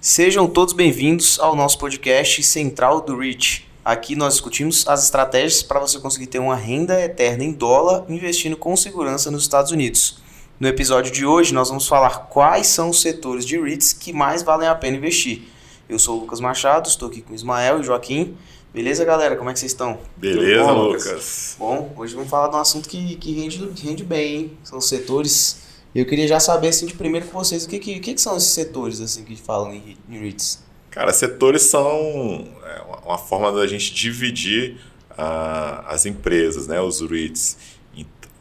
[0.00, 3.64] Sejam todos bem-vindos ao nosso podcast Central do REACH.
[3.84, 8.56] Aqui nós discutimos as estratégias para você conseguir ter uma renda eterna em dólar investindo
[8.56, 10.22] com segurança nos Estados Unidos.
[10.60, 14.44] No episódio de hoje nós vamos falar quais são os setores de REITs que mais
[14.44, 15.48] valem a pena investir.
[15.88, 18.36] Eu sou o Lucas Machado, estou aqui com o Ismael e Joaquim.
[18.72, 19.34] Beleza, galera?
[19.34, 19.98] Como é que vocês estão?
[20.16, 21.06] Beleza, bom, Lucas?
[21.06, 21.56] Lucas?
[21.58, 24.52] Bom, hoje vamos falar de um assunto que, que rende, rende bem, hein?
[24.62, 25.67] São os setores
[26.00, 28.50] eu queria já saber, assim, de primeiro com vocês, o que, que, que, são esses
[28.50, 30.62] setores, assim, que falam em, em REITs?
[30.90, 34.76] Cara, setores são é, uma forma da gente dividir
[35.12, 37.56] uh, as empresas, né, os REITs,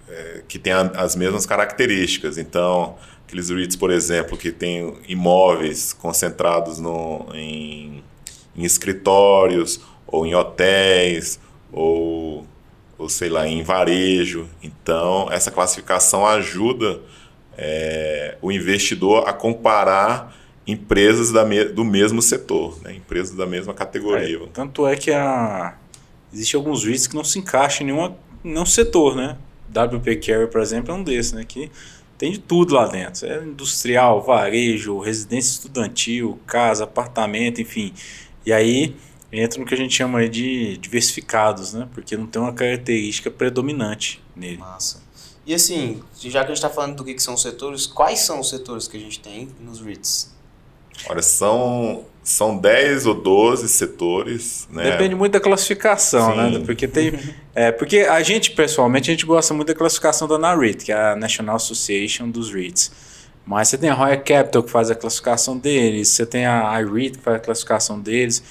[0.09, 2.37] é, que têm as mesmas características.
[2.37, 8.03] Então, aqueles REITs, por exemplo, que têm imóveis concentrados no, em,
[8.55, 11.39] em escritórios ou em hotéis
[11.71, 12.47] ou,
[12.97, 14.47] ou sei lá, em varejo.
[14.63, 17.01] Então, essa classificação ajuda
[17.57, 20.35] é, o investidor a comparar
[20.67, 22.93] empresas da me, do mesmo setor, né?
[22.93, 24.37] empresas da mesma categoria.
[24.37, 25.75] É, tanto é que a,
[26.31, 29.15] existe alguns REITs que não se encaixam em nenhuma, nenhum setor.
[29.15, 29.37] Né?
[29.69, 31.45] WP Carry, por exemplo, é um desses, né?
[31.47, 31.71] que
[32.17, 33.25] tem de tudo lá dentro.
[33.25, 37.93] É industrial, varejo, residência estudantil, casa, apartamento, enfim.
[38.45, 38.95] E aí
[39.31, 41.87] entra no que a gente chama de diversificados, né?
[41.93, 44.57] porque não tem uma característica predominante nele.
[44.57, 45.06] Massa.
[45.47, 48.19] E assim, já que a gente está falando do que, que são os setores, quais
[48.19, 50.35] são os setores que a gente tem nos REITs?
[51.09, 54.67] Olha, são, são 10 ou 12 setores.
[54.69, 54.91] Né?
[54.91, 56.49] Depende muito da classificação, né?
[56.49, 56.57] Sim.
[56.59, 56.65] né?
[56.65, 57.17] Porque, tem,
[57.55, 61.11] é, porque a gente, pessoalmente, a gente gosta muito da classificação da NAREIT, que é
[61.11, 62.91] a National Association dos REITs.
[63.45, 67.19] Mas você tem a Royal Capital, que faz a classificação deles, você tem a iREIT,
[67.19, 68.43] que faz a classificação deles.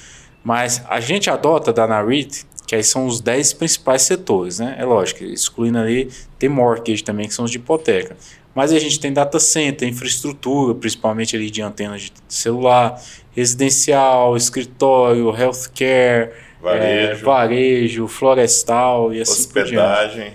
[0.43, 4.77] Mas a gente adota da NAREIT que aí são os 10 principais setores, né?
[4.79, 8.17] É lógico, excluindo ali, tem mortgage também, que são os de hipoteca.
[8.55, 13.01] Mas a gente tem data center, infraestrutura, principalmente ali de antenas de celular,
[13.33, 20.33] residencial, escritório, healthcare, varejo, é, varejo florestal e assim Hospedagem.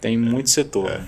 [0.00, 0.88] Tem é, muito setor.
[0.88, 1.02] É.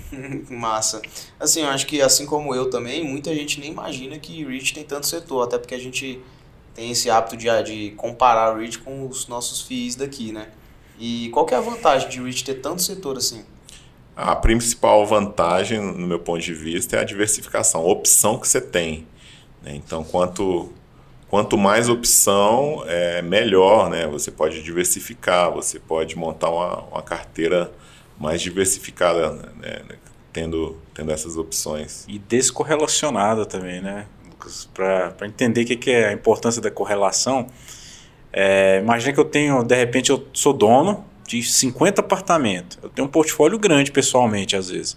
[0.52, 1.00] Massa.
[1.38, 4.82] Assim, eu acho que assim como eu também, muita gente nem imagina que REIT tem
[4.82, 6.20] tanto setor, até porque a gente
[6.78, 10.46] tem esse hábito de, de comparar o REIT com os nossos FIIs daqui, né?
[10.96, 13.44] E qual que é a vantagem de REIT ter tanto setor assim?
[14.16, 18.60] A principal vantagem, no meu ponto de vista, é a diversificação, a opção que você
[18.60, 19.08] tem.
[19.60, 19.74] Né?
[19.74, 20.72] Então, quanto,
[21.28, 24.06] quanto mais opção, é melhor, né?
[24.06, 27.72] Você pode diversificar, você pode montar uma, uma carteira
[28.16, 29.82] mais diversificada, né?
[30.32, 32.04] tendo, tendo essas opções.
[32.06, 34.06] E descorrelacionada também, né?
[34.74, 37.46] Para entender o que, que, é a importância da correlação.
[38.32, 42.78] É, imagina que eu tenho, de repente, eu sou dono de 50 apartamentos.
[42.82, 44.96] Eu tenho um portfólio grande pessoalmente, às vezes.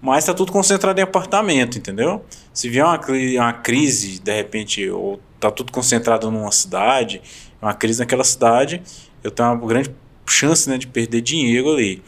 [0.00, 2.24] Mas está tudo concentrado em apartamento, entendeu?
[2.52, 3.00] Se vier uma,
[3.38, 7.22] uma crise, de repente, ou está tudo concentrado numa cidade,
[7.60, 8.82] uma crise naquela cidade,
[9.22, 9.94] eu tenho uma grande
[10.28, 12.02] chance né, de perder dinheiro ali.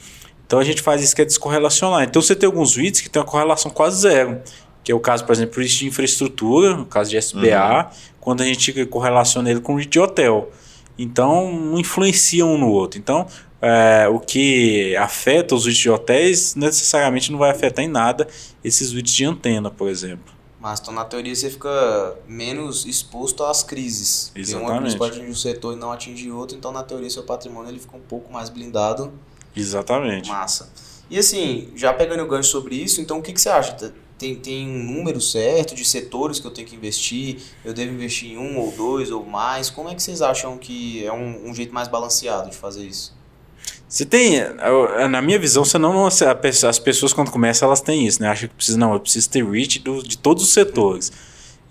[0.47, 2.05] Então a gente faz isso que é descorrelacionar.
[2.05, 4.41] Então você tem alguns vídeos que tem uma correlação quase zero
[4.89, 7.97] que é o caso, por exemplo, de infraestrutura, no caso de SBA, uhum.
[8.19, 10.51] quando a gente correlaciona ele com o de hotel.
[10.99, 12.99] Então, não influencia um no outro.
[12.99, 13.27] Então,
[13.61, 18.27] é, o que afeta os REITs de hotéis necessariamente não vai afetar em nada
[18.65, 20.33] esses REITs de antena, por exemplo.
[20.59, 24.33] Mas então, na teoria, você fica menos exposto às crises.
[24.35, 24.81] Exatamente.
[24.81, 27.79] Crise pode atingir um setor e não atingir outro, então, na teoria, seu patrimônio ele
[27.79, 29.13] fica um pouco mais blindado.
[29.55, 30.31] Exatamente.
[30.31, 30.73] Massa.
[31.11, 33.93] E assim, já pegando o gancho sobre isso, então o que, que você acha?
[34.19, 37.39] Tem, tem um número certo de setores que eu tenho que investir?
[37.65, 39.71] Eu devo investir em um ou dois ou mais?
[39.71, 43.17] Como é que vocês acham que é um, um jeito mais balanceado de fazer isso?
[43.89, 44.41] Você tem,
[45.09, 48.29] na minha visão, você não, as pessoas quando começam elas têm isso, né?
[48.29, 51.11] Acham que precisa, não, eu preciso ter reach do, de todos os setores.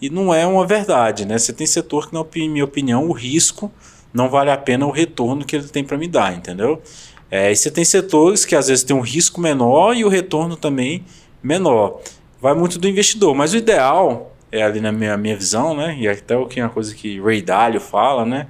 [0.02, 1.38] E não é uma verdade, né?
[1.38, 3.72] Você tem setor que, na minha opinião, o risco
[4.12, 6.82] não vale a pena o retorno que ele tem para me dar, entendeu?
[7.30, 10.56] É, e você tem setores que às vezes tem um risco menor e o retorno
[10.56, 11.04] também
[11.44, 12.02] menor
[12.42, 13.36] vai muito do investidor.
[13.36, 15.98] Mas o ideal, é ali na minha, minha visão, né?
[16.00, 18.48] E até o que é uma coisa que Ray Dalio fala, né?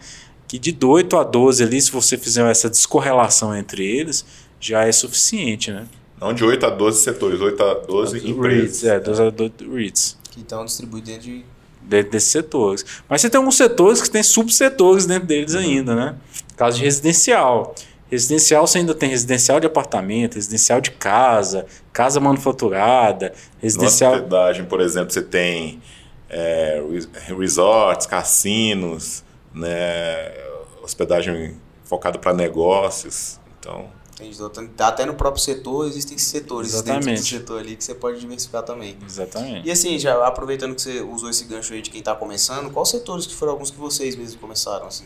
[0.47, 4.25] Que de 8 a 12 ali, se você fizer essa descorrelação entre eles,
[4.59, 5.85] já é suficiente, né?
[6.19, 8.81] Não de 8 a 12 setores, 8 a 12 empresas.
[8.81, 10.17] REITs, é, 12 a 12 REITs.
[10.31, 11.45] Que estão distribuídos dentro de...
[11.81, 12.85] Dentro desses setores.
[13.07, 15.61] Mas você tem alguns setores que tem subsetores dentro deles uhum.
[15.61, 16.15] ainda, né?
[16.57, 17.73] Caso de residencial.
[18.09, 24.11] Residencial você ainda tem residencial de apartamento, residencial de casa, casa manufaturada, residencial.
[24.11, 25.81] Na hospedagem, por exemplo, você tem
[26.29, 26.81] é,
[27.37, 29.23] resorts, cassinos,
[29.53, 30.33] né,
[30.81, 33.39] hospedagem focada para negócios.
[33.59, 33.89] Então.
[34.15, 34.35] Entendi.
[34.35, 37.05] Então, até no próprio setor existem setores Exatamente.
[37.05, 38.97] dentro do setor ali que você pode diversificar também.
[39.05, 39.67] Exatamente.
[39.67, 42.89] E assim, já aproveitando que você usou esse gancho aí de quem está começando, quais
[42.89, 45.05] setores que foram alguns que vocês mesmos começaram assim?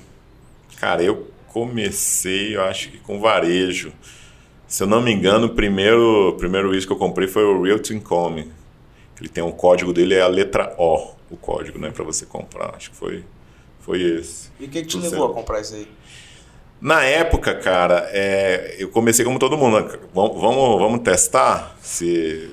[0.79, 3.91] Cara, eu comecei, eu acho que com varejo.
[4.67, 7.93] Se eu não me engano, o primeiro, primeiro isso que eu comprei foi o Realty
[7.93, 8.49] Income.
[9.19, 12.73] Ele tem um código dele, é a letra O, o código, né, para você comprar.
[12.75, 13.23] Acho que foi,
[13.81, 14.49] foi esse.
[14.59, 15.87] E o que, que te levou a comprar isso aí?
[16.79, 19.81] Na época, cara, é, eu comecei como todo mundo.
[19.81, 19.99] né?
[20.15, 22.49] Vamos, vamos, vamos testar se,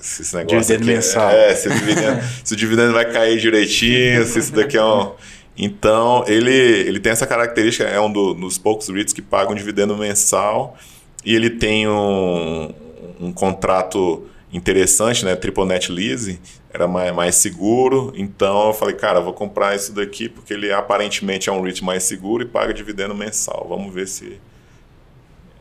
[0.00, 1.30] se esse negócio Dividendo aqui, mensal.
[1.30, 5.12] É, se o, dividendo, se o dividendo vai cair direitinho, se isso daqui é um...
[5.58, 9.96] Então, ele, ele tem essa característica, é um do- dos poucos REITs que pagam dividendo
[9.96, 10.76] mensal
[11.24, 12.72] e ele tem um,
[13.20, 15.34] um contrato interessante, né?
[15.34, 16.38] Triple Net Lease,
[16.72, 18.12] era mais, mais seguro.
[18.16, 22.02] Então eu falei, cara, vou comprar isso daqui porque ele aparentemente é um REIT mais
[22.04, 23.66] seguro e paga dividendo mensal.
[23.68, 24.38] Vamos ver se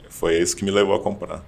[0.10, 1.44] foi isso que me levou a comprar.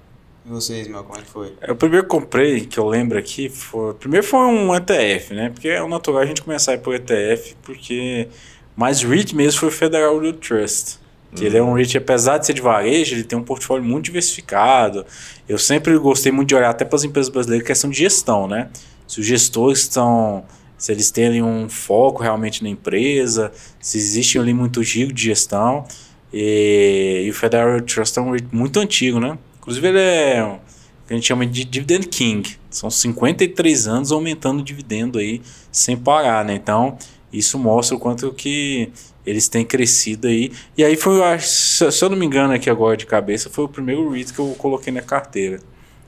[0.47, 1.53] E vocês, meu, como é que foi?
[1.59, 3.93] É, O primeiro que comprei, que eu lembro aqui, foi.
[3.95, 5.49] Primeiro foi um ETF, né?
[5.49, 8.29] Porque é natural a gente começar a ir por ETF, porque.
[8.73, 10.99] Mas o REIT mesmo foi o Federal Real Trust.
[11.35, 14.05] Que ele é um REIT, apesar de ser de varejo, ele tem um portfólio muito
[14.05, 15.05] diversificado.
[15.49, 18.69] Eu sempre gostei muito de olhar até para as empresas brasileiras questão de gestão, né?
[19.05, 20.45] Se os gestores estão.
[20.77, 23.51] Se eles têm um foco realmente na empresa,
[23.81, 25.85] se existe ali muito giro de gestão.
[26.31, 29.37] E, e o Federal Trust é um REIT muito antigo, né?
[29.67, 30.59] Inclusive ele é
[31.05, 32.57] que a gente chama de Dividend King.
[32.69, 36.53] São 53 anos aumentando o dividendo aí sem parar, né?
[36.55, 36.97] Então,
[37.33, 38.89] isso mostra o quanto que
[39.25, 40.53] eles têm crescido aí.
[40.77, 44.09] E aí foi, se eu não me engano aqui agora de cabeça, foi o primeiro
[44.09, 45.59] REIT que eu coloquei na carteira.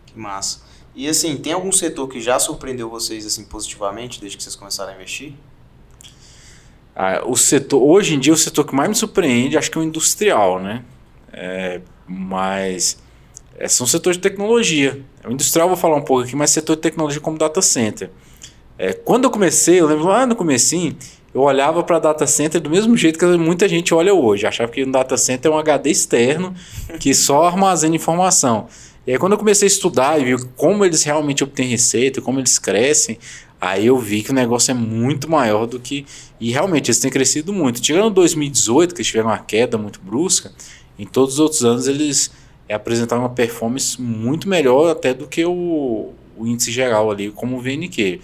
[0.05, 0.61] Que massa.
[0.95, 4.93] E assim, tem algum setor que já surpreendeu vocês assim positivamente desde que vocês começaram
[4.93, 5.33] a investir?
[6.95, 9.81] Ah, o setor, hoje em dia, o setor que mais me surpreende, acho que é
[9.81, 10.85] o industrial, né?
[11.33, 12.97] É, mas
[13.67, 15.01] são setores de tecnologia.
[15.25, 18.09] O industrial eu vou falar um pouco aqui, mas setor de tecnologia como data center.
[18.77, 20.95] É, quando eu comecei, eu lembro lá no comecinho,
[21.33, 24.47] eu olhava para data center do mesmo jeito que muita gente olha hoje.
[24.47, 26.55] Achava que um data center é um HD externo
[26.99, 28.67] que só armazena informação.
[29.05, 32.39] E aí quando eu comecei a estudar e vi como eles realmente obtêm receita, como
[32.39, 33.19] eles crescem,
[33.59, 36.05] aí eu vi que o negócio é muito maior do que...
[36.39, 37.81] E realmente eles têm crescido muito.
[37.81, 40.51] Tirando 2018, que eles tiveram uma queda muito brusca,
[40.97, 42.31] em todos os outros anos eles
[42.69, 47.57] é, apresentaram uma performance muito melhor até do que o, o índice geral ali, como
[47.57, 48.21] o VNQ.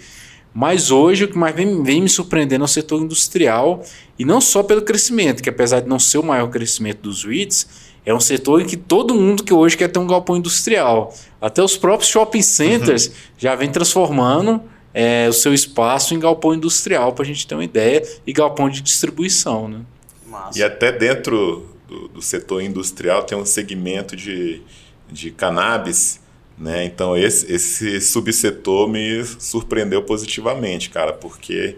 [0.54, 3.82] Mas hoje o que mais vem, vem me surpreendendo é o setor industrial,
[4.16, 7.66] e não só pelo crescimento, que apesar de não ser o maior crescimento dos REITs,
[8.06, 11.12] é um setor em que todo mundo que hoje quer ter um galpão industrial.
[11.40, 14.62] Até os próprios shopping centers já vem transformando
[14.94, 18.70] é, o seu espaço em galpão industrial, para a gente ter uma ideia, e galpão
[18.70, 19.68] de distribuição.
[19.68, 19.80] Né?
[20.26, 20.58] Massa.
[20.58, 24.62] E até dentro do, do setor industrial tem um segmento de,
[25.10, 26.20] de cannabis,
[26.58, 26.84] né?
[26.84, 31.76] Então esse, esse subsetor me surpreendeu positivamente, cara, porque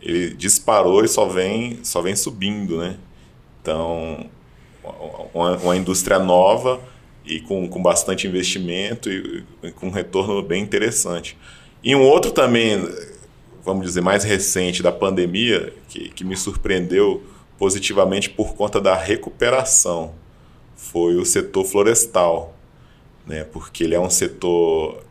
[0.00, 2.96] ele disparou e só vem, só vem subindo, né?
[3.60, 4.28] Então
[5.34, 6.80] uma, uma indústria nova
[7.24, 11.36] e com, com bastante investimento e, e com um retorno bem interessante.
[11.82, 12.88] E um outro também,
[13.64, 17.22] vamos dizer, mais recente da pandemia, que, que me surpreendeu
[17.58, 20.14] positivamente por conta da recuperação,
[20.76, 22.54] foi o setor florestal,
[23.26, 23.44] né?
[23.44, 25.02] porque ele é um setor,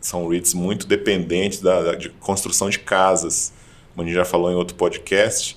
[0.00, 3.52] são REITs muito dependentes da, da- de construção de casas,
[3.94, 5.56] como a gente já falou em outro podcast,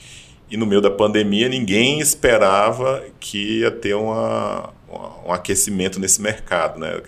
[0.50, 6.22] e no meio da pandemia ninguém esperava que ia ter uma, uma- um aquecimento nesse
[6.22, 7.02] mercado, né?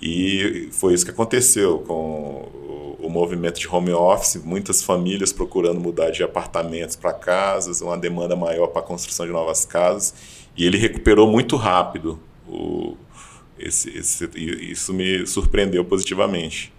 [0.00, 2.48] E foi isso que aconteceu com
[3.00, 8.36] o, movimento de home office, muitas famílias procurando mudar de apartamentos para casas, uma demanda
[8.36, 10.14] maior para a construção de novas casas,
[10.56, 12.18] e ele recuperou muito rápido.
[12.46, 12.94] O,
[13.58, 16.72] esse, esse- e isso me surpreendeu positivamente.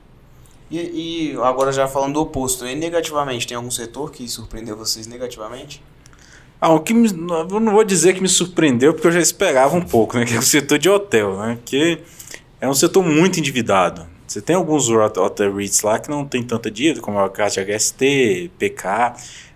[0.69, 5.07] E, e agora já falando do oposto, e negativamente, tem algum setor que surpreendeu vocês
[5.07, 5.81] negativamente?
[6.61, 9.75] Ah, o que me, eu não vou dizer que me surpreendeu, porque eu já esperava
[9.75, 10.25] um pouco, né?
[10.25, 11.57] Que é o setor de hotel, né?
[11.65, 11.99] Que
[12.59, 14.07] é um setor muito endividado.
[14.27, 17.55] Você tem alguns hotel REITs lá que não tem tanta dívida, como é o caso
[17.55, 19.13] de HST, PK,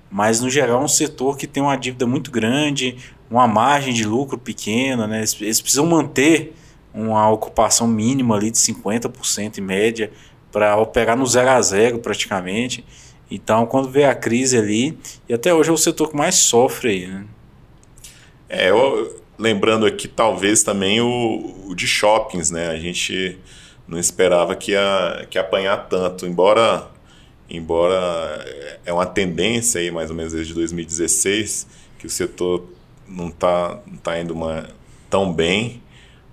[0.09, 2.97] mas no geral é um setor que tem uma dívida muito grande,
[3.29, 5.19] uma margem de lucro pequena, né?
[5.19, 6.55] Eles, eles precisam manter
[6.93, 10.11] uma ocupação mínima ali de 50% em média
[10.51, 12.85] para operar no zero a zero praticamente.
[13.29, 16.89] Então, quando vê a crise ali, e até hoje é o setor que mais sofre
[16.89, 17.25] aí, né?
[18.49, 22.69] É, eu, lembrando aqui talvez também o, o de shoppings, né?
[22.69, 23.39] A gente
[23.87, 26.87] não esperava que ia, que apanhar tanto, embora
[27.49, 28.45] embora
[28.85, 31.67] é uma tendência aí mais ou menos desde 2016
[31.99, 32.63] que o setor
[33.05, 34.69] não está não tá indo uma,
[35.09, 35.83] tão bem,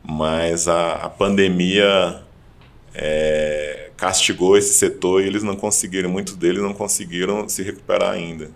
[0.03, 2.23] mas a, a pandemia
[2.95, 8.51] é, castigou esse setor e eles não conseguiram, muitos deles não conseguiram se recuperar ainda.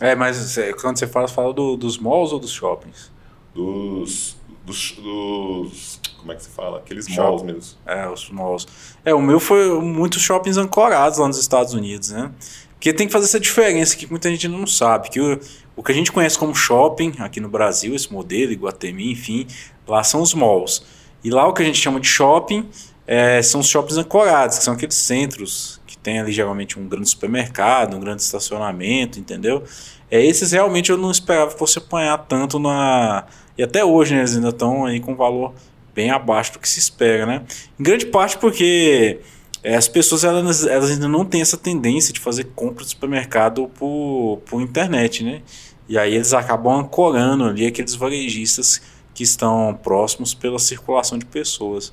[0.00, 3.13] É, mas é, quando você fala, fala do, dos malls ou dos shoppings?
[3.54, 6.78] Dos, dos, dos, Como é que se fala?
[6.78, 7.18] Aqueles Shop.
[7.18, 7.78] malls mesmo.
[7.86, 8.66] É, os malls.
[9.04, 12.32] É, o meu foi muitos shoppings ancorados lá nos Estados Unidos, né?
[12.72, 15.08] Porque tem que fazer essa diferença que muita gente não sabe.
[15.08, 15.40] Que o,
[15.76, 19.46] o que a gente conhece como shopping aqui no Brasil, esse modelo, Iguatemi, enfim,
[19.86, 20.84] lá são os malls.
[21.22, 22.68] E lá o que a gente chama de shopping
[23.06, 27.08] é, são os shoppings ancorados, que são aqueles centros que tem ali geralmente um grande
[27.08, 29.62] supermercado, um grande estacionamento, entendeu?
[30.10, 33.24] É, esses realmente eu não esperava que fosse apanhar tanto na.
[33.56, 35.54] E até hoje, né, eles ainda estão aí com valor
[35.94, 37.42] bem abaixo do que se espera, né?
[37.78, 39.20] Em grande parte porque
[39.62, 43.68] é, as pessoas elas, elas ainda não têm essa tendência de fazer compra de supermercado
[43.68, 45.42] por, por internet, né?
[45.88, 48.82] E aí eles acabam ancorando ali aqueles varejistas
[49.14, 51.92] que estão próximos pela circulação de pessoas.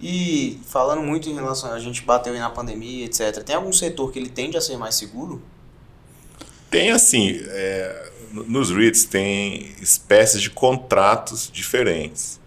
[0.00, 3.42] E falando muito em relação a gente bateu aí na pandemia, etc.
[3.44, 5.40] Tem algum setor que ele tende a ser mais seguro?
[6.68, 12.40] Tem assim, é, nos REITs tem espécies de contratos diferentes.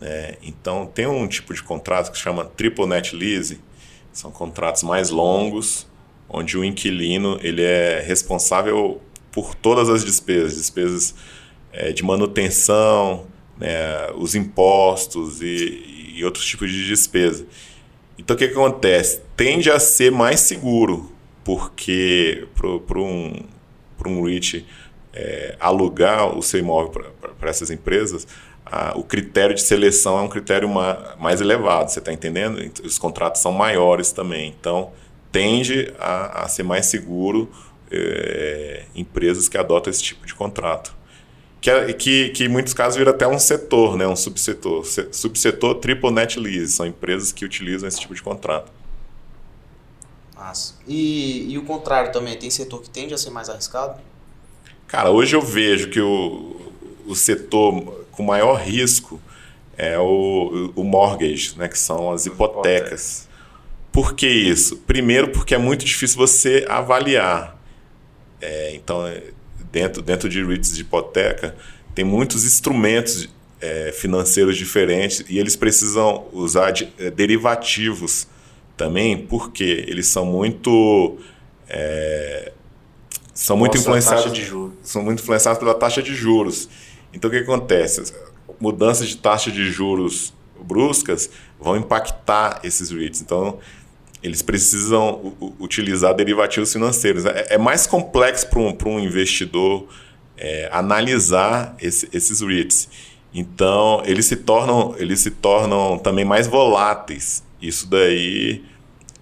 [0.00, 0.36] Né?
[0.42, 3.60] Então tem um tipo de contrato que se chama triple net lease,
[4.12, 5.86] são contratos mais longos,
[6.28, 11.14] onde o inquilino ele é responsável por todas as despesas, despesas
[11.72, 13.26] é, de manutenção,
[13.58, 17.46] né, os impostos e, e, outros tipos de despesa.
[18.18, 19.20] Então o que, que acontece?
[19.36, 21.12] Tende a ser mais seguro,
[21.44, 23.42] porque para um,
[24.06, 24.66] um REIT
[25.16, 26.90] é, alugar o seu imóvel
[27.40, 28.26] para essas empresas,
[28.64, 32.60] a, o critério de seleção é um critério ma, mais elevado, você está entendendo?
[32.84, 34.92] Os contratos são maiores também, então
[35.32, 37.50] tende a, a ser mais seguro
[37.90, 40.94] é, empresas que adotam esse tipo de contrato.
[41.60, 44.84] Que, é, que, que em muitos casos vira até um setor, né, um subsetor.
[45.10, 48.70] Subsetor triple net lease, são empresas que utilizam esse tipo de contrato.
[50.34, 50.74] Nossa.
[50.86, 54.00] E, e o contrário também, tem setor que tende a ser mais arriscado?
[54.86, 56.56] Cara, hoje eu vejo que o,
[57.06, 59.20] o setor com maior risco
[59.76, 63.28] é o, o mortgage, né, que são as hipotecas.
[63.92, 64.76] Por que isso?
[64.78, 67.56] Primeiro, porque é muito difícil você avaliar.
[68.40, 69.02] É, então,
[69.72, 71.56] dentro, dentro de REITs de hipoteca,
[71.94, 73.28] tem muitos instrumentos
[73.60, 78.26] é, financeiros diferentes e eles precisam usar de, é, derivativos
[78.76, 81.18] também, porque eles são muito.
[81.68, 82.52] É,
[83.36, 84.24] são muito influenciados
[84.82, 86.70] são muito influenciados pela taxa de juros.
[87.12, 88.14] Então o que acontece?
[88.58, 91.28] Mudanças de taxa de juros bruscas
[91.60, 93.20] vão impactar esses REITs.
[93.20, 93.58] Então
[94.22, 97.26] eles precisam utilizar derivativos financeiros.
[97.26, 99.86] É, é mais complexo para um, um investidor
[100.38, 102.88] é, analisar esse, esses REITs.
[103.34, 107.44] Então, eles se tornam, eles se tornam também mais voláteis.
[107.60, 108.64] Isso daí.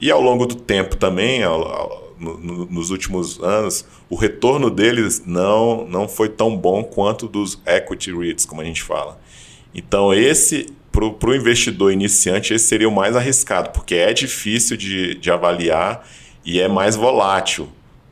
[0.00, 5.22] E ao longo do tempo também, ao, ao, no, nos últimos anos, o retorno deles
[5.26, 9.20] não, não foi tão bom quanto dos equity REITs, como a gente fala.
[9.74, 15.16] Então, esse para o investidor iniciante, esse seria o mais arriscado, porque é difícil de,
[15.16, 16.06] de avaliar
[16.44, 17.68] e é mais volátil.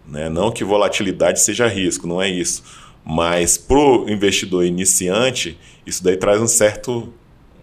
[0.07, 0.29] Né?
[0.29, 2.65] Não que volatilidade seja risco, não é isso.
[3.05, 5.57] Mas para o investidor iniciante,
[5.87, 7.13] isso daí traz um certo,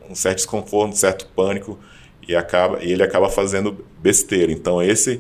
[0.10, 1.78] um certo desconforto, um certo pânico
[2.26, 4.52] e, acaba, e ele acaba fazendo besteira.
[4.52, 5.20] Então, esse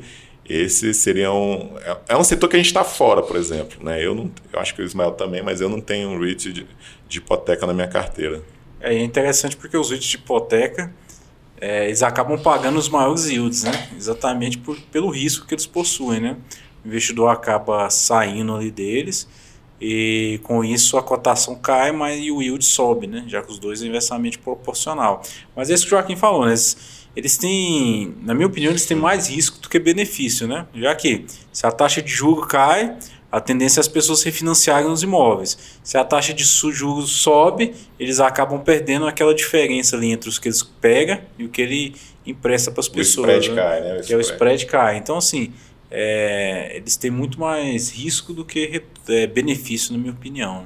[0.50, 1.77] esse seria um.
[1.79, 3.84] É, é um setor que a gente está fora, por exemplo.
[3.84, 4.03] Né?
[4.03, 6.68] Eu, não, eu acho que o Ismael também, mas eu não tenho um REIT de,
[7.08, 8.41] de hipoteca na minha carteira.
[8.82, 10.91] É interessante porque os REITs de hipoteca
[11.62, 13.89] é, eles acabam pagando os maiores yields, né?
[13.96, 16.38] Exatamente por, pelo risco que eles possuem, né?
[16.84, 19.27] O investidor acaba saindo ali deles
[19.82, 23.25] e com isso a cotação cai, mas o yield sobe, né?
[23.27, 25.22] Já que os dois é inversamente proporcional.
[25.56, 26.53] Mas é isso que o Joaquim falou, né?
[27.16, 30.66] Eles têm, na minha opinião, eles têm mais risco do que benefício, né?
[30.74, 32.96] Já que se a taxa de juro cai,
[33.32, 35.58] a tendência é as pessoas refinanciarem os imóveis.
[35.84, 40.48] Se a taxa de juros sobe, eles acabam perdendo aquela diferença ali entre os que
[40.48, 43.28] eles pegam e o que ele empresta para as pessoas.
[43.28, 43.56] O spread né?
[43.56, 44.00] cai, né?
[44.00, 44.98] O que é o spread cai.
[44.98, 45.54] Então, assim,
[45.92, 50.66] é, eles têm muito mais risco do que é, benefício, na minha opinião.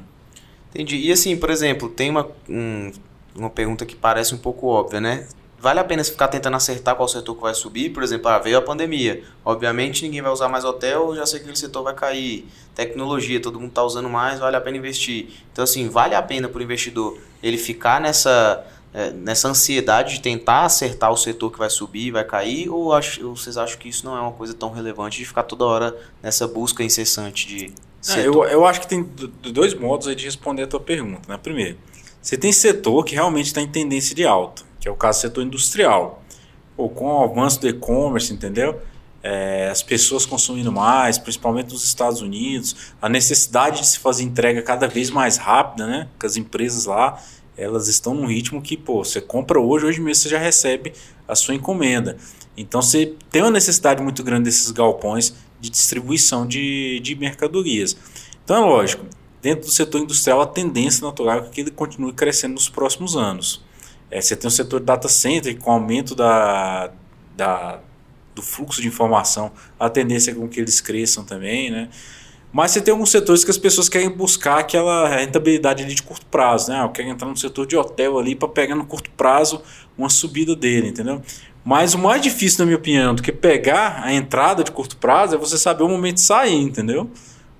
[0.70, 0.98] Entendi.
[0.98, 2.92] E assim, por exemplo, tem uma, um,
[3.36, 5.28] uma pergunta que parece um pouco óbvia, né?
[5.64, 7.90] Vale a pena ficar tentando acertar qual setor que vai subir?
[7.92, 9.24] Por exemplo, ah, veio a pandemia.
[9.46, 12.46] Obviamente ninguém vai usar mais hotel, já sei que aquele setor vai cair.
[12.76, 15.28] Tecnologia, todo mundo está usando mais, vale a pena investir.
[15.54, 18.62] Então, assim, vale a pena para o investidor ele ficar nessa,
[18.94, 22.68] é, nessa ansiedade de tentar acertar o setor que vai subir, vai cair?
[22.68, 25.44] Ou, acho, ou vocês acham que isso não é uma coisa tão relevante de ficar
[25.44, 27.74] toda hora nessa busca incessante de
[28.10, 29.10] é, eu, eu acho que tem
[29.54, 31.22] dois modos de responder a tua pergunta.
[31.26, 31.40] Né?
[31.42, 31.78] Primeiro,
[32.22, 35.22] Você tem setor que realmente está em tendência de alta, que é o caso do
[35.22, 36.22] setor industrial.
[36.76, 38.82] Ou com o avanço do e-commerce, entendeu?
[39.24, 44.62] É, as pessoas consumindo mais, principalmente nos Estados Unidos, a necessidade de se fazer entrega
[44.62, 46.10] cada vez mais rápida, né?
[46.20, 47.18] Que as empresas lá,
[47.56, 50.92] elas estão num ritmo que, pô, você compra hoje, hoje mesmo você já recebe
[51.26, 52.18] a sua encomenda.
[52.58, 57.96] Então você tem uma necessidade muito grande desses galpões de distribuição de, de mercadorias.
[58.44, 59.06] Então é lógico,
[59.42, 63.63] dentro do setor industrial a tendência natural é que ele continue crescendo nos próximos anos.
[64.14, 66.92] É, você tem o setor data center com aumento da,
[67.36, 67.80] da,
[68.36, 71.90] do fluxo de informação, a tendência é com que eles cresçam também, né?
[72.52, 76.28] Mas você tem alguns setores que as pessoas querem buscar aquela rentabilidade ali de curto
[76.28, 76.80] prazo, né?
[76.80, 79.64] Ah, eu quero entrar no setor de hotel ali para pegar no curto prazo
[79.98, 81.20] uma subida dele, entendeu?
[81.66, 85.34] Mas o mais difícil, na minha opinião, do que pegar a entrada de curto prazo
[85.34, 87.10] é você saber o momento de sair, entendeu?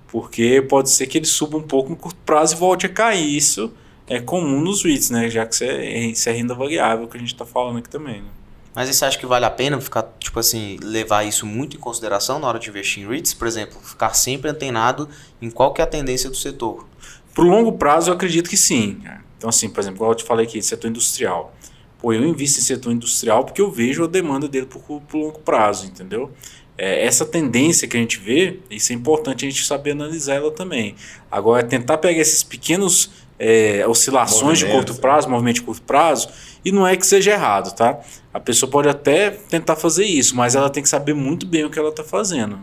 [0.06, 3.36] Porque pode ser que ele suba um pouco no curto prazo e volte a cair.
[3.36, 3.72] Isso
[4.06, 5.30] é comum nos REITs, né?
[5.30, 8.20] Já que isso é, isso é renda variável que a gente está falando aqui também.
[8.20, 8.28] Né?
[8.74, 12.40] Mas você acha que vale a pena ficar, tipo assim, levar isso muito em consideração
[12.40, 13.32] na hora de investir em REITs?
[13.32, 15.08] Por exemplo, ficar sempre antenado
[15.40, 16.84] em qual que é a tendência do setor?
[17.32, 19.00] Para o longo prazo, eu acredito que sim.
[19.38, 21.54] Então, assim, por exemplo, igual eu te falei aqui, setor industrial.
[21.98, 25.38] Pô, eu invisto em setor industrial porque eu vejo a demanda dele por, por longo
[25.38, 26.32] prazo, entendeu?
[26.76, 30.50] É, essa tendência que a gente vê, isso é importante a gente saber analisar ela
[30.50, 30.96] também.
[31.30, 33.10] Agora, tentar pegar esses pequenos
[33.46, 36.30] é, oscilações de curto prazo, movimento de curto prazo,
[36.64, 38.00] e não é que seja errado, tá?
[38.32, 41.70] A pessoa pode até tentar fazer isso, mas ela tem que saber muito bem o
[41.70, 42.58] que ela está fazendo.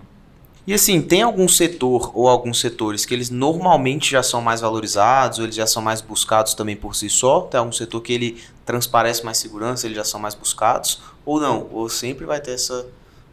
[0.66, 5.38] E assim, tem algum setor ou alguns setores que eles normalmente já são mais valorizados,
[5.38, 7.42] ou eles já são mais buscados também por si só?
[7.42, 11.00] Tem algum setor que ele transparece mais segurança, eles já são mais buscados?
[11.24, 11.68] Ou não?
[11.72, 12.88] Ou sempre vai ter essa,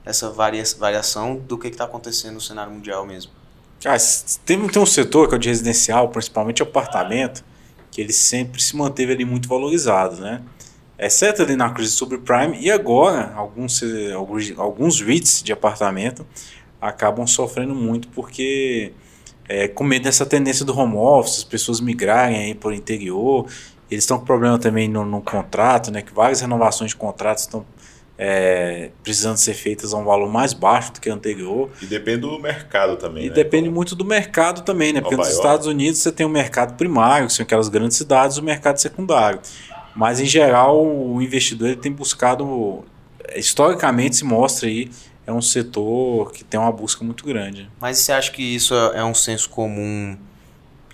[0.05, 3.38] essa varia, variação do que está acontecendo no cenário mundial mesmo?
[3.85, 3.97] Ah,
[4.45, 7.45] tem, tem um setor que é o de residencial, principalmente apartamento,
[7.91, 10.43] que ele sempre se manteve ali muito valorizado, né?
[10.99, 13.81] Exceto ali na crise subprime e agora alguns,
[14.15, 16.27] alguns, alguns REITs de apartamento
[16.81, 18.93] acabam sofrendo muito porque
[19.49, 23.47] é, com medo dessa tendência do home office, as pessoas migrarem aí para o interior,
[23.91, 26.03] eles estão com problema também no, no, contrato, né?
[26.03, 27.65] Que várias renovações de contratos estão
[28.19, 31.71] é, precisando ser feitas a um valor mais baixo do que o anterior.
[31.81, 33.27] E depende do mercado também.
[33.27, 33.35] E né?
[33.35, 35.01] depende muito do mercado também, né?
[35.01, 35.47] Porque Nova nos York.
[35.47, 39.41] Estados Unidos você tem o mercado primário, que são aquelas grandes cidades, o mercado secundário.
[39.95, 42.85] Mas em geral o investidor ele tem buscado,
[43.37, 44.91] historicamente se mostra aí,
[45.25, 47.71] é um setor que tem uma busca muito grande.
[47.81, 50.17] Mas você acha que isso é um senso comum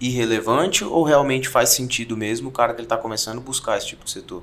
[0.01, 3.87] irrelevante ou realmente faz sentido mesmo o cara que ele está começando a buscar esse
[3.87, 4.43] tipo de setor?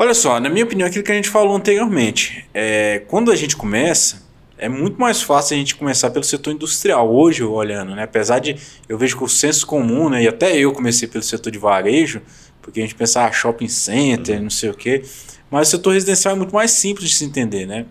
[0.00, 3.56] Olha só, na minha opinião, aquilo que a gente falou anteriormente, é, quando a gente
[3.56, 4.22] começa,
[4.56, 7.12] é muito mais fácil a gente começar pelo setor industrial.
[7.12, 8.54] Hoje, olhando, né, apesar de
[8.88, 12.22] eu vejo que o senso comum, né, e até eu comecei pelo setor de varejo,
[12.62, 14.44] porque a gente pensa ah, shopping center, uhum.
[14.44, 15.02] não sei o quê,
[15.50, 17.84] mas o setor residencial é muito mais simples de se entender, né?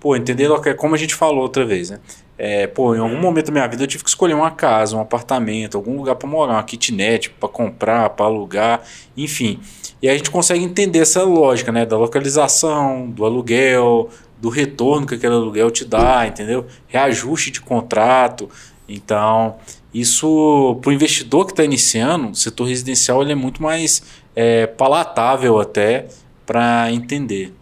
[0.00, 2.00] Pô, entender como a gente falou outra vez, né?
[2.38, 5.00] É, pô, em algum momento da minha vida eu tive que escolher uma casa, um
[5.00, 8.82] apartamento, algum lugar para morar, uma kitnet para comprar, para alugar,
[9.14, 9.60] enfim.
[10.00, 11.84] E a gente consegue entender essa lógica, né?
[11.84, 14.08] Da localização, do aluguel,
[14.38, 16.66] do retorno que aquele aluguel te dá, entendeu?
[16.86, 18.48] Reajuste de contrato.
[18.88, 19.56] Então,
[19.92, 24.02] isso para o investidor que está iniciando, o setor residencial ele é muito mais
[24.34, 26.06] é, palatável até
[26.46, 27.52] para entender.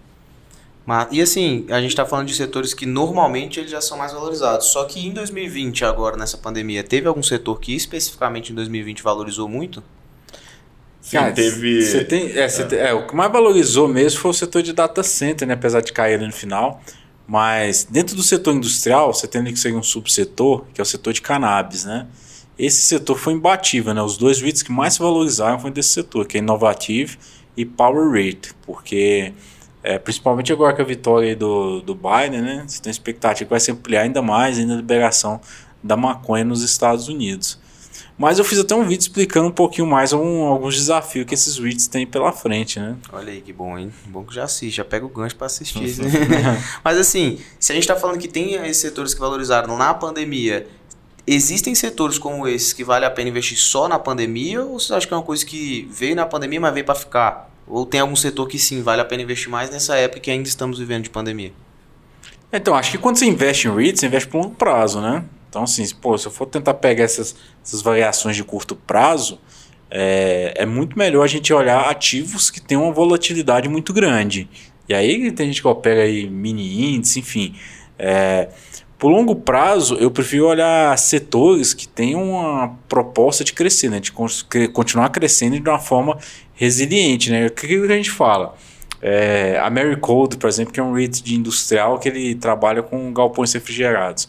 [0.88, 4.10] Mas, e assim, a gente está falando de setores que normalmente eles já são mais
[4.10, 4.68] valorizados.
[4.68, 9.46] Só que em 2020, agora nessa pandemia, teve algum setor que especificamente em 2020 valorizou
[9.50, 9.84] muito?
[11.02, 11.82] Sim, Cara, teve.
[11.84, 12.48] Você tem, é, é.
[12.48, 15.52] Tem, é, o que mais valorizou mesmo foi o setor de data center, né?
[15.52, 16.80] apesar de cair ali no final.
[17.26, 21.12] Mas dentro do setor industrial, você tem que seguir um subsetor, que é o setor
[21.12, 22.06] de cannabis, né?
[22.58, 24.00] Esse setor foi imbatível, né?
[24.00, 27.18] Os dois REITs que mais se valorizaram foi desse setor, que é Innovative
[27.54, 29.34] e Power Rate, porque
[29.88, 32.64] é, principalmente agora com a vitória do, do Biden, né?
[32.68, 35.40] Você tem expectativa que vai se ampliar ainda mais ainda a liberação
[35.82, 37.58] da maconha nos Estados Unidos.
[38.18, 41.56] Mas eu fiz até um vídeo explicando um pouquinho mais um, alguns desafios que esses
[41.56, 42.96] REITs têm pela frente, né?
[43.10, 43.90] Olha aí que bom, hein?
[44.08, 45.96] Bom que já assiste, já pega o gancho para assistir.
[46.02, 46.62] né?
[46.84, 50.66] Mas assim, se a gente está falando que tem esses setores que valorizaram na pandemia,
[51.26, 55.06] existem setores como esses que vale a pena investir só na pandemia ou você acha
[55.06, 57.47] que é uma coisa que veio na pandemia, mas veio para ficar?
[57.68, 60.48] Ou tem algum setor que sim, vale a pena investir mais nessa época que ainda
[60.48, 61.52] estamos vivendo de pandemia?
[62.52, 65.24] Então, acho que quando você investe em REITs, você investe por longo prazo, né?
[65.48, 69.38] Então, assim, pô, se eu for tentar pegar essas, essas variações de curto prazo,
[69.90, 74.48] é, é muito melhor a gente olhar ativos que têm uma volatilidade muito grande.
[74.88, 77.54] E aí tem gente que opera aí mini índice, enfim.
[77.98, 78.48] É,
[78.98, 84.00] Por longo prazo, eu prefiro olhar setores que têm uma proposta de crescer, né?
[84.00, 84.12] de
[84.72, 86.18] continuar crescendo de uma forma
[86.58, 87.30] resiliente.
[87.30, 87.46] Né?
[87.46, 88.54] O que, a gente fala?
[89.00, 92.82] É, a Mary Cold, por exemplo, que é um REIT de industrial que ele trabalha
[92.82, 94.28] com galpões refrigerados.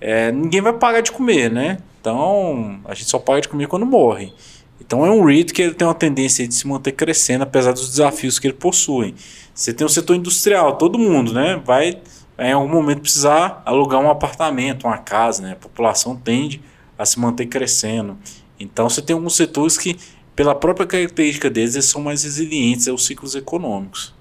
[0.00, 1.78] É, ninguém vai parar de comer, né?
[2.00, 4.32] Então, a gente só para de comer quando morre.
[4.80, 7.90] Então é um REIT que ele tem uma tendência de se manter crescendo, apesar dos
[7.90, 9.14] desafios que ele possui.
[9.54, 11.60] Você tem o setor industrial, todo mundo, né?
[11.64, 12.00] Vai
[12.38, 15.52] em algum momento precisar alugar um apartamento, uma casa, né?
[15.52, 16.62] A população tende
[16.98, 18.16] a se manter crescendo.
[18.58, 19.96] Então você tem alguns setores que,
[20.40, 24.14] pela própria característica deles, eles são mais resilientes aos ciclos econômicos.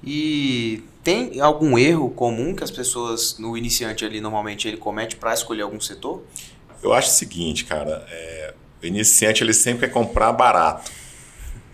[0.00, 5.34] E tem algum erro comum que as pessoas, no iniciante ali, normalmente ele comete para
[5.34, 6.22] escolher algum setor?
[6.80, 10.88] Eu acho o seguinte, cara, é, o iniciante ele sempre quer comprar barato,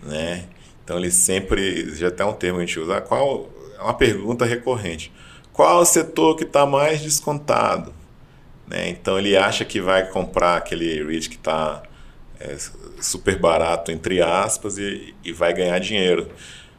[0.01, 0.45] né?
[0.83, 4.43] Então ele sempre, já tem um termo que a gente usa, qual é uma pergunta
[4.43, 5.13] recorrente.
[5.53, 7.93] Qual é o setor que está mais descontado?
[8.65, 8.89] Né?
[8.89, 11.83] Então ele acha que vai comprar aquele REIT que está
[12.39, 12.55] é,
[12.99, 16.29] super barato, entre aspas, e, e, vai ganhar dinheiro.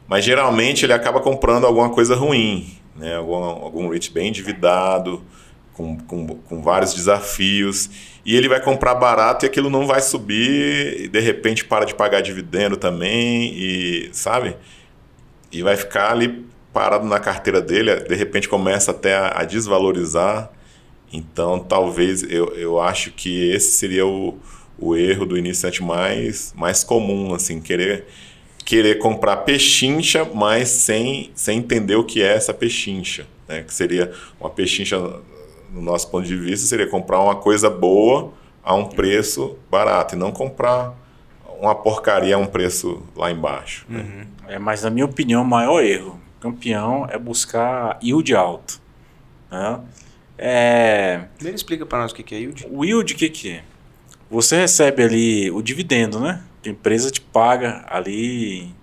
[0.07, 3.15] Mas geralmente ele acaba comprando alguma coisa ruim, né?
[3.15, 5.23] algum, algum REIT bem endividado,
[5.79, 7.89] com, com, com vários desafios
[8.25, 11.95] e ele vai comprar barato e aquilo não vai subir e de repente para de
[11.95, 14.57] pagar dividendo também e sabe
[15.49, 20.51] e vai ficar ali parado na carteira dele de repente começa até a, a desvalorizar
[21.13, 24.37] então talvez eu, eu acho que esse seria o,
[24.81, 28.05] o erro do iniciante mais mais comum assim querer
[28.65, 34.11] querer comprar pechincha mas sem sem entender o que é essa pechincha né que seria
[34.39, 34.97] uma pechincha
[35.71, 40.17] no nosso ponto de vista, seria comprar uma coisa boa a um preço barato e
[40.17, 40.95] não comprar
[41.59, 43.85] uma porcaria a um preço lá embaixo.
[43.89, 43.99] Né?
[43.99, 44.27] Uhum.
[44.47, 48.81] É, mas, na minha opinião, o maior erro campeão é buscar yield alto.
[49.51, 49.79] Né?
[50.37, 51.21] É...
[51.39, 52.65] Ele explica para nós o que é yield.
[52.69, 53.63] O yield, o que, que é?
[54.29, 56.41] Você recebe ali o dividendo, né?
[56.65, 58.73] A empresa te paga ali,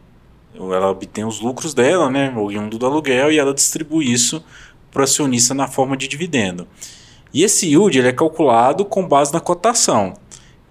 [0.55, 2.35] ela obtém os lucros dela, né?
[2.37, 4.45] Oriundo do aluguel, e ela distribui isso
[4.91, 6.67] para o acionista na forma de dividendo.
[7.33, 10.15] E esse yield ele é calculado com base na cotação.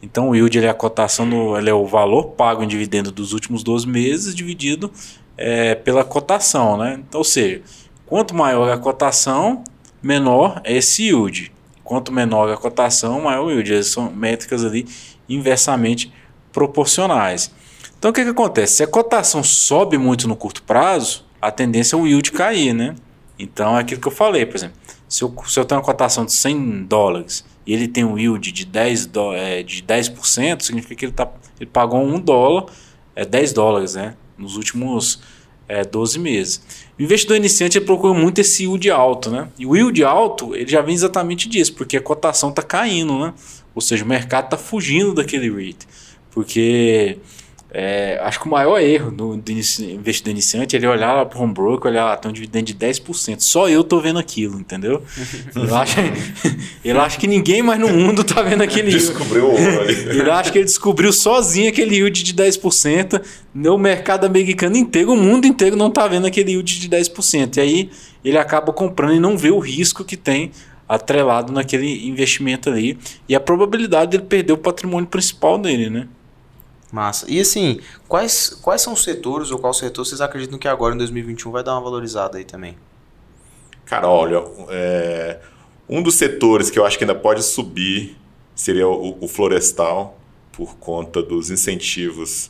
[0.02, 3.12] Então o yield ele é a cotação, do, ele é o valor pago em dividendo
[3.12, 4.92] dos últimos 12 meses dividido
[5.38, 6.76] é, pela cotação.
[6.76, 7.00] Né?
[7.08, 7.62] Então, ou seja,
[8.06, 9.64] quanto maior a cotação,
[10.02, 11.52] menor é esse yield.
[11.86, 13.74] Quanto menor a cotação, maior o yield.
[13.74, 14.86] Essas são métricas ali
[15.30, 16.12] inversamente
[16.52, 17.52] proporcionais.
[17.98, 18.78] Então o que, que acontece?
[18.78, 22.96] Se a cotação sobe muito no curto prazo, a tendência é o yield cair, né?
[23.38, 26.26] Então é aquilo que eu falei, por exemplo, se eu, se eu tenho uma cotação
[26.26, 30.96] de 100 dólares e ele tem um yield de 10%, do, é, de 10% significa
[30.96, 32.66] que ele, tá, ele pagou 1 dólar,
[33.16, 34.16] é 10 dólares, né?
[34.38, 35.22] Nos últimos
[35.68, 36.62] é, 12 meses.
[36.98, 39.48] O investidor iniciante procura muito esse yield alto, né?
[39.58, 43.34] E o yield alto ele já vem exatamente disso, porque a cotação está caindo, né?
[43.74, 45.88] Ou seja, o mercado está fugindo daquele rate.
[46.32, 47.18] Porque
[47.78, 51.44] é, acho que o maior erro do, do investidor iniciante é ele olhar para o
[51.44, 53.42] home broker, olhar lá, tem um dividendo de 10%.
[53.42, 55.04] Só eu tô vendo aquilo, entendeu?
[55.54, 56.00] ele, acha,
[56.86, 59.94] ele acha que ninguém mais no mundo tá vendo aquele Descobriu o ouro ali.
[60.08, 63.22] Ele acha que ele descobriu sozinho aquele yield de 10%.
[63.54, 67.58] No mercado americano inteiro, o mundo inteiro não tá vendo aquele yield de 10%.
[67.58, 67.90] E aí
[68.24, 70.52] ele acaba comprando e não vê o risco que tem
[70.88, 72.98] atrelado naquele investimento ali.
[73.28, 76.08] E a probabilidade dele perder o patrimônio principal dele, né?
[76.96, 77.26] Massa.
[77.30, 80.98] E assim, quais, quais são os setores ou qual setor vocês acreditam que agora em
[80.98, 82.78] 2021 vai dar uma valorizada aí também?
[83.86, 85.40] Cara, olha, é,
[85.90, 88.18] um dos setores que eu acho que ainda pode subir
[88.56, 90.18] seria o, o florestal,
[90.54, 92.50] por conta dos incentivos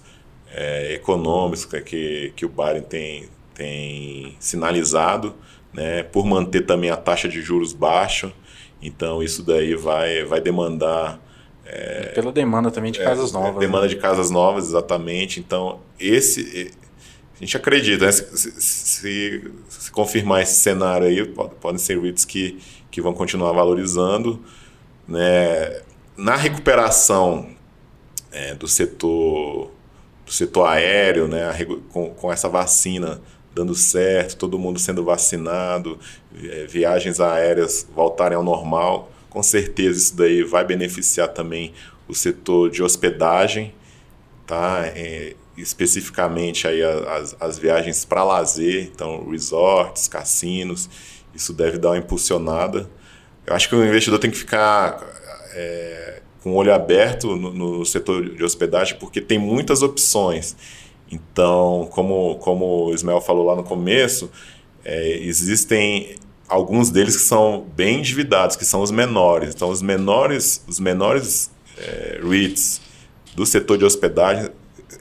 [0.53, 5.33] é, econômicos que, que o Biden tem, tem sinalizado,
[5.73, 8.31] né, por manter também a taxa de juros baixa.
[8.79, 11.19] Então, isso daí vai, vai demandar
[11.65, 13.59] é, Pela demanda também de é, casas novas.
[13.59, 13.89] Demanda né?
[13.89, 15.39] de casas novas, exatamente.
[15.39, 16.71] Então, esse.
[17.35, 18.11] A gente acredita, né?
[18.11, 23.51] se, se, se, confirmar esse cenário aí, pode, podem ser REITs que, que vão continuar
[23.51, 24.41] valorizando.
[25.07, 25.81] Né?
[26.15, 27.49] Na recuperação
[28.31, 29.71] é, do setor
[30.25, 31.51] do setor aéreo, né?
[31.91, 33.21] com, com essa vacina
[33.55, 35.97] dando certo, todo mundo sendo vacinado,
[36.43, 41.73] é, viagens aéreas voltarem ao normal, com certeza isso daí vai beneficiar também
[42.07, 43.75] o setor de hospedagem,
[44.47, 44.83] tá?
[44.95, 50.89] É, especificamente aí as, as viagens para lazer, então resorts, cassinos,
[51.33, 52.89] isso deve dar uma impulsionada.
[53.45, 55.05] Eu acho que o investidor tem que ficar
[55.53, 60.55] é, com o olho aberto no, no, setor de hospedagem, porque tem muitas opções.
[61.11, 64.31] Então, como, como o Ismael falou lá no começo,
[64.85, 66.15] é, existem
[66.47, 69.53] alguns deles que são bem endividados, que são os menores.
[69.53, 72.81] Então, os menores, os menores é, REITs
[73.35, 74.49] do setor de hospedagem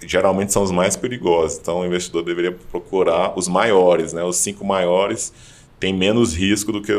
[0.07, 1.59] geralmente são os mais perigosos.
[1.59, 4.23] Então, o investidor deveria procurar os maiores, né?
[4.23, 5.33] Os cinco maiores
[5.79, 6.93] têm menos risco do que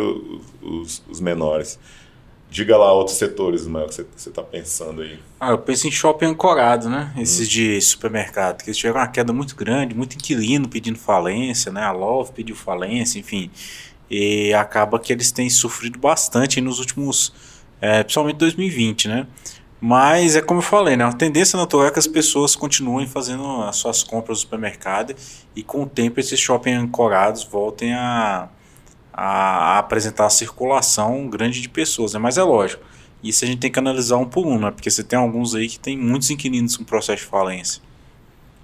[0.62, 1.80] os, os menores.
[2.50, 5.20] Diga lá outros setores, Ismael, que você está pensando aí.
[5.40, 7.14] Ah, eu penso em shopping ancorado, né?
[7.18, 7.52] Esses hum.
[7.52, 11.84] de supermercado, que eles tiveram uma queda muito grande, muito inquilino pedindo falência, né?
[11.84, 13.52] A Love pediu falência, enfim.
[14.10, 17.34] E acaba que eles têm sofrido bastante nos últimos,
[17.82, 19.28] é, principalmente 2020, né?
[19.80, 21.04] Mas é como eu falei, né?
[21.04, 25.16] A tendência natural é que as pessoas continuem fazendo as suas compras no supermercado
[25.56, 28.50] e com o tempo esses shopping ancorados voltem a,
[29.14, 32.14] a, a apresentar a circulação grande de pessoas.
[32.14, 32.20] Né?
[32.20, 32.84] Mas é lógico,
[33.22, 34.72] isso a gente tem que analisar um por um, né?
[34.72, 37.82] Porque você tem alguns aí que tem muitos inquilinos com processo de falência.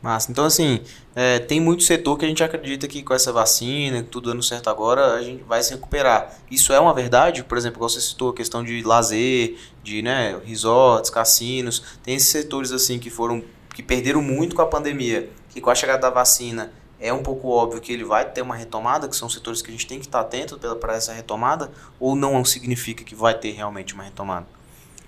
[0.02, 0.32] Massa.
[0.32, 0.82] Então, assim,
[1.16, 4.68] é, tem muito setor que a gente acredita que com essa vacina, tudo dando certo
[4.68, 6.36] agora, a gente vai se recuperar.
[6.50, 7.44] Isso é uma verdade?
[7.44, 11.84] Por exemplo, você citou a questão de lazer, de né, resorts, cassinos.
[12.02, 13.44] Tem esses setores assim que foram
[13.76, 17.48] que perderam muito com a pandemia, que com a chegada da vacina é um pouco
[17.50, 20.06] óbvio que ele vai ter uma retomada, que são setores que a gente tem que
[20.06, 24.46] estar atento para essa retomada, ou não significa que vai ter realmente uma retomada?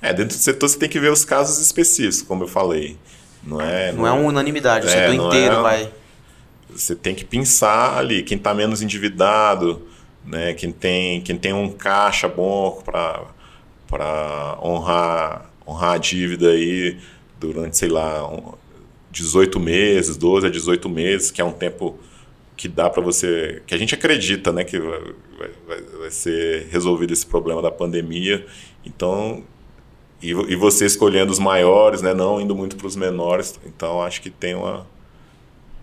[0.02, 2.98] É, dentro do setor você tem que ver os casos específicos, como eu falei.
[3.46, 5.92] Não é, não, não é uma unanimidade, o é, setor inteiro é, vai.
[6.70, 9.82] Você tem que pensar ali, quem está menos endividado,
[10.26, 16.98] né, quem, tem, quem tem um caixa bom para honrar, honrar a dívida aí
[17.40, 18.54] durante, sei lá, um,
[19.12, 22.00] 18 meses, 12 a 18 meses, que é um tempo
[22.56, 23.62] que dá para você.
[23.68, 25.00] que a gente acredita né, que vai,
[25.68, 28.46] vai, vai, ser resolvido esse problema da pandemia.
[28.86, 29.44] Então,
[30.24, 33.60] e, e você escolhendo os maiores, né, não indo muito para os menores.
[33.66, 34.88] Então acho que tem uma,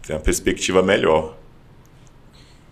[0.04, 1.36] tem uma perspectiva melhor.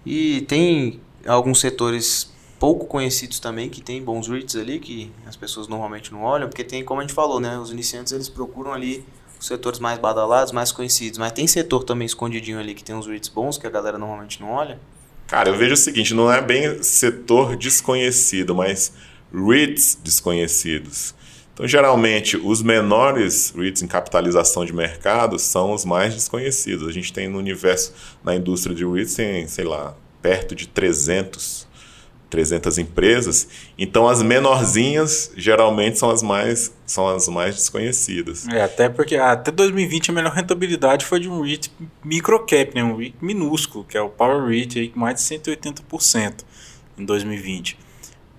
[0.04, 5.68] E tem alguns setores pouco conhecidos também que tem bons REITs ali que as pessoas
[5.68, 9.04] normalmente não olham, porque tem, como a gente falou, né, os iniciantes eles procuram ali
[9.38, 13.06] os setores mais badalados, mais conhecidos, mas tem setor também escondidinho ali que tem uns
[13.06, 14.80] REITs bons que a galera normalmente não olha.
[15.26, 18.94] Cara, eu vejo o seguinte, não é bem setor desconhecido, mas
[19.32, 21.14] REITs desconhecidos.
[21.58, 26.86] Então, geralmente, os menores REITs em capitalização de mercado são os mais desconhecidos.
[26.86, 27.92] A gente tem no universo,
[28.22, 31.66] na indústria de REITs, tem, sei lá, perto de 300,
[32.30, 33.48] 300 empresas.
[33.76, 38.46] Então, as menorzinhas geralmente são as mais, são as mais desconhecidas.
[38.46, 41.72] É, até porque até 2020 a melhor rentabilidade foi de um REIT
[42.04, 42.84] microcap, né?
[42.84, 46.44] um REIT minúsculo, que é o Power REIT, aí, mais de 180%
[46.96, 47.76] em 2020.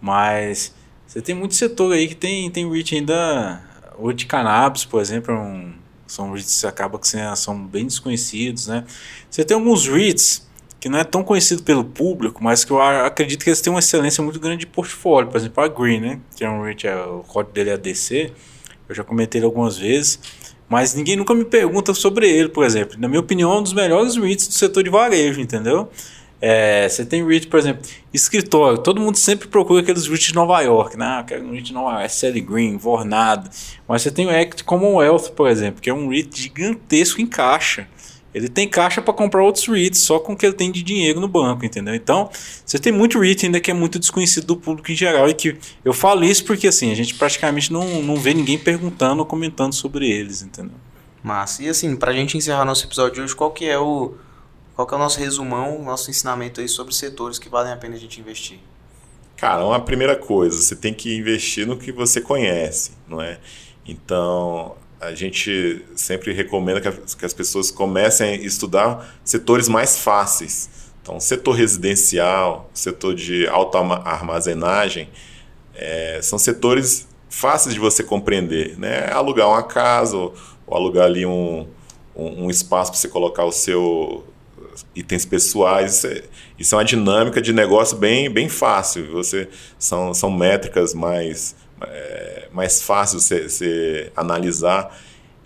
[0.01, 0.73] Mas
[1.09, 3.59] você tem muito setor aí que tem, tem REIT ainda.
[3.97, 5.73] O de cannabis, por exemplo, é um,
[6.05, 8.85] são REITs que acaba que são bem desconhecidos, né?
[9.27, 10.47] Você tem alguns REITs
[10.79, 13.79] que não é tão conhecido pelo público, mas que eu acredito que eles têm uma
[13.79, 15.31] excelência muito grande de portfólio.
[15.31, 16.19] Por exemplo, a Green, né?
[16.35, 18.31] Que é um REIT, é, o código dele é ADC.
[18.87, 20.19] Eu já comentei ele algumas vezes.
[20.69, 22.95] Mas ninguém nunca me pergunta sobre ele, por exemplo.
[22.99, 25.89] Na minha opinião, é um dos melhores REITs do setor de varejo, entendeu?
[26.41, 27.81] É, você tem REIT, por exemplo,
[28.13, 28.77] escritório.
[28.77, 31.05] Todo mundo sempre procura aqueles REITs de Nova York, né?
[31.05, 33.49] Ah, quero um REIT de Nova York, SL Green, Vornado.
[33.87, 37.87] Mas você tem o Act Commonwealth, por exemplo, que é um REIT gigantesco em caixa.
[38.33, 41.19] Ele tem caixa para comprar outros REITs só com o que ele tem de dinheiro
[41.19, 41.95] no banco, entendeu?
[41.95, 42.29] Então,
[42.65, 45.57] você tem muito REIT ainda que é muito desconhecido do público em geral e que
[45.83, 49.73] eu falo isso porque assim, a gente praticamente não, não vê ninguém perguntando ou comentando
[49.73, 50.75] sobre eles, entendeu?
[51.23, 51.63] Massa.
[51.63, 54.13] E assim, pra gente encerrar nosso episódio de hoje, qual que é o
[54.79, 57.95] qual que é o nosso resumão, nosso ensinamento aí sobre setores que valem a pena
[57.95, 58.59] a gente investir?
[59.35, 63.39] Cara, uma primeira coisa, você tem que investir no que você conhece, não é?
[63.85, 70.69] Então, a gente sempre recomenda que as pessoas comecem a estudar setores mais fáceis.
[71.01, 75.09] Então, setor residencial, setor de alta armazenagem,
[75.75, 78.79] é, são setores fáceis de você compreender.
[78.79, 79.11] Né?
[79.11, 80.33] Alugar uma casa ou,
[80.65, 81.67] ou alugar ali um,
[82.15, 84.23] um, um espaço para você colocar o seu,
[84.95, 85.97] itens pessoais.
[85.97, 86.23] Isso é,
[86.57, 89.11] isso é uma dinâmica de negócio bem, bem fácil.
[89.11, 89.47] Você
[89.77, 94.95] são, são métricas mais, é, mais fáceis de você, analisar.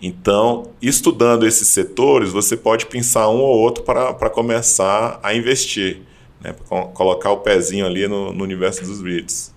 [0.00, 6.02] Então, estudando esses setores, você pode pensar um ou outro para começar a investir,
[6.40, 6.54] né?
[6.92, 9.54] colocar o pezinho ali no, no universo dos REITs.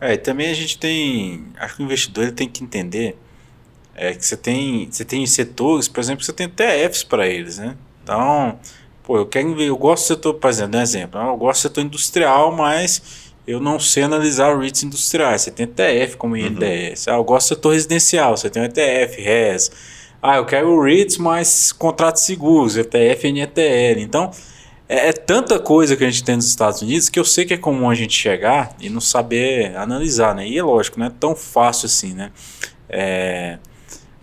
[0.00, 1.44] É, e também a gente tem.
[1.58, 3.16] Acho que o investidor ele tem que entender
[3.94, 7.76] é, que você tem, você tem setores, por exemplo, você tem TFs para eles, né?
[8.10, 8.58] Então,
[9.04, 11.62] pô, eu quero ver, eu gosto do setor, por exemplo, um exemplo, eu gosto do
[11.62, 15.42] setor industrial, mas eu não sei analisar REITs industriais.
[15.42, 17.06] Você tem ETF como INDS.
[17.06, 17.14] Uhum.
[17.14, 19.70] Ah, eu gosto do setor residencial, você tem o ETF, RES.
[20.20, 24.00] Ah, eu quero REITs mais contratos seguros, ETF NETL.
[24.00, 24.32] Então,
[24.88, 27.54] é, é, tanta coisa que a gente tem nos Estados Unidos que eu sei que
[27.54, 30.48] é comum a gente chegar e não saber analisar, né?
[30.48, 32.32] E é lógico, não é tão fácil assim, né?
[32.88, 33.58] É,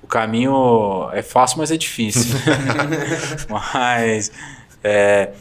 [0.08, 2.34] o caminho é fácil, mas é difícil.
[3.52, 4.32] mas.
[4.82, 5.32] É,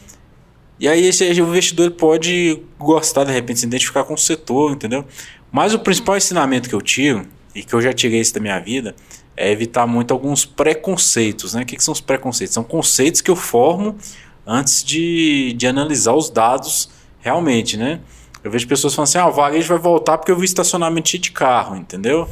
[0.77, 5.05] e aí esse, o investidor pode gostar, de repente, se identificar com o setor, entendeu?
[5.49, 7.25] Mas o principal ensinamento que eu tiro,
[7.55, 8.93] e que eu já tirei isso da minha vida,
[9.37, 11.53] é evitar muito alguns preconceitos.
[11.53, 11.61] Né?
[11.61, 12.53] O que, que são os preconceitos?
[12.53, 13.95] São conceitos que eu formo
[14.45, 16.89] antes de, de analisar os dados
[17.21, 18.01] realmente, né?
[18.43, 21.23] Eu vejo pessoas falando assim, ah, o varejo vai voltar porque eu vi estacionamento cheio
[21.23, 22.29] de carro, entendeu?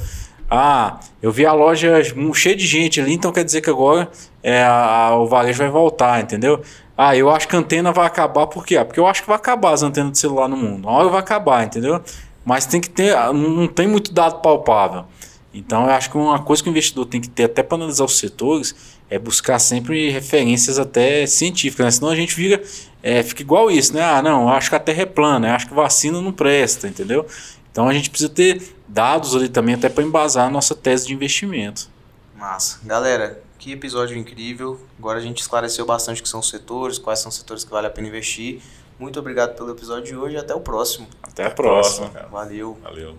[0.49, 2.01] Ah, eu vi a loja
[2.33, 4.09] cheia de gente ali, então quer dizer que agora
[4.43, 6.61] é, a, o varejo vai voltar, entendeu?
[6.97, 8.77] Ah, eu acho que a antena vai acabar por quê?
[8.77, 10.87] Ah, porque eu acho que vai acabar as antenas de celular no mundo.
[10.87, 12.01] Uma hora vai acabar, entendeu?
[12.45, 15.05] Mas tem que ter, não tem muito dado palpável.
[15.53, 18.03] Então eu acho que uma coisa que o investidor tem que ter até para analisar
[18.03, 18.75] os setores
[19.09, 21.91] é buscar sempre referências até científicas, né?
[21.91, 22.61] senão a gente vira,
[23.01, 24.03] é, fica igual isso, né?
[24.03, 27.25] Ah, não, acho que a Terra é plana, acho que vacina não presta, entendeu?
[27.71, 31.13] Então a gente precisa ter dados ali também até para embasar a nossa tese de
[31.13, 31.89] investimento.
[32.35, 32.79] Massa.
[32.83, 34.79] Galera, que episódio incrível.
[34.99, 37.71] Agora a gente esclareceu bastante o que são os setores, quais são os setores que
[37.71, 38.61] vale a pena investir.
[38.99, 41.07] Muito obrigado pelo episódio de hoje e até o próximo.
[41.21, 42.09] Até a próxima.
[42.31, 42.77] Valeu.
[42.81, 43.15] Valeu.